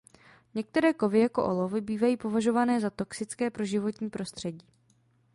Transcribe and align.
Některé 0.53 0.93
kovy 0.93 1.19
jako 1.19 1.45
olovo 1.45 1.81
bývají 1.81 2.17
považované 2.17 2.79
za 2.79 2.89
toxické 2.89 3.49
pro 3.49 3.65
životní 3.65 4.09
prostředí. 4.09 4.65